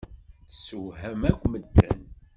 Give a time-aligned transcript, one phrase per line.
[0.49, 1.99] Teswehmem akk medden.